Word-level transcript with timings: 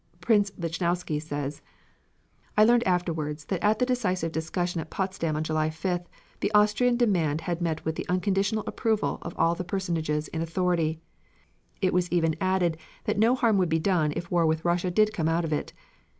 Prince 0.19 0.49
Lichnowsky 0.57 1.21
says: 1.21 1.61
I 2.57 2.65
learned 2.65 2.87
afterwards 2.87 3.45
that 3.45 3.63
at 3.63 3.77
the 3.77 3.85
decisive 3.85 4.31
discussion 4.31 4.81
at 4.81 4.89
Potsdam 4.89 5.35
on 5.35 5.43
July 5.43 5.69
5th 5.69 6.07
the 6.39 6.51
Austrian 6.53 6.97
demand 6.97 7.41
had 7.41 7.61
met 7.61 7.85
with 7.85 7.97
the 7.97 8.07
unconditional 8.09 8.63
approval 8.65 9.19
of 9.21 9.35
all 9.37 9.53
the 9.53 9.63
personages 9.63 10.27
in 10.29 10.41
authority; 10.41 10.99
it 11.83 11.93
was 11.93 12.11
even 12.11 12.35
added 12.41 12.77
that 13.03 13.19
no 13.19 13.35
harm 13.35 13.59
would 13.59 13.69
be 13.69 13.77
done 13.77 14.11
if 14.15 14.31
war 14.31 14.47
with 14.47 14.65
Russia 14.65 14.89
did 14.89 15.13
come 15.13 15.29
out 15.29 15.45
of 15.45 15.53
it. 15.53 15.71